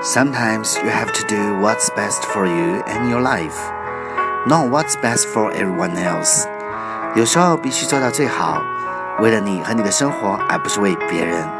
[0.00, 3.58] Sometimes you have to do what's best for you and your life,
[4.46, 6.46] not what's best for everyone else.
[7.16, 8.62] 有时候必须做到最好，
[9.18, 11.57] 为了你和你的生活，而不是为别人。